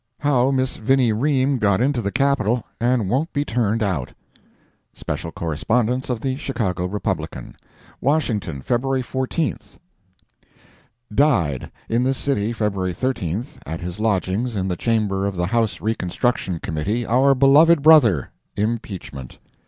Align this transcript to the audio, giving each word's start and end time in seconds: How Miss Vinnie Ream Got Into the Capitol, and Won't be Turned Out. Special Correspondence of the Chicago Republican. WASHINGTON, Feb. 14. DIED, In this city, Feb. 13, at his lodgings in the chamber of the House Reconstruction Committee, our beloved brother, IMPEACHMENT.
How 0.21 0.49
Miss 0.49 0.77
Vinnie 0.77 1.11
Ream 1.11 1.59
Got 1.59 1.79
Into 1.79 2.01
the 2.01 2.11
Capitol, 2.11 2.63
and 2.79 3.07
Won't 3.07 3.31
be 3.33 3.45
Turned 3.45 3.83
Out. 3.83 4.13
Special 4.95 5.31
Correspondence 5.31 6.09
of 6.09 6.21
the 6.21 6.37
Chicago 6.37 6.87
Republican. 6.87 7.55
WASHINGTON, 8.01 8.63
Feb. 8.63 9.05
14. 9.05 9.57
DIED, 11.13 11.71
In 11.87 12.03
this 12.03 12.17
city, 12.17 12.51
Feb. 12.51 12.95
13, 12.95 13.45
at 13.63 13.81
his 13.81 13.99
lodgings 13.99 14.55
in 14.55 14.67
the 14.67 14.75
chamber 14.75 15.27
of 15.27 15.35
the 15.35 15.45
House 15.45 15.81
Reconstruction 15.81 16.57
Committee, 16.57 17.05
our 17.05 17.35
beloved 17.35 17.83
brother, 17.83 18.31
IMPEACHMENT. 18.57 19.37